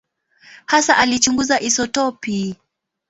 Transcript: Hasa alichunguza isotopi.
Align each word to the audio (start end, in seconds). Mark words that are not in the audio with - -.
Hasa 0.65 0.97
alichunguza 0.97 1.59
isotopi. 1.61 2.55